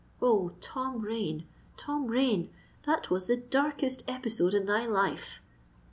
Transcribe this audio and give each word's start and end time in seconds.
Oh! 0.19 0.53
Tom 0.61 1.01
Rain—Tom 1.01 2.07
Rain! 2.07 2.49
that 2.87 3.11
was 3.11 3.27
the 3.27 3.37
darkest 3.37 4.01
episode 4.07 4.55
in 4.55 4.65
thy 4.65 4.87
life! 4.87 5.41